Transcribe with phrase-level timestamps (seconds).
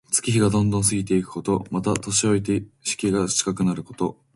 [0.09, 1.67] 月日がどんどん過ぎていくこと。
[1.69, 4.17] また、年老いて死期が近くなること。